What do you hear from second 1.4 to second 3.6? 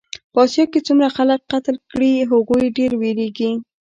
قتل کړې هغوی ډېر وېرېږي.